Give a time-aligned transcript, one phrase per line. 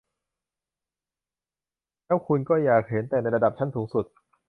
[2.05, 4.05] แล้วคุณก็อยากเห็นแต่ในระดับชั้นสูงสุด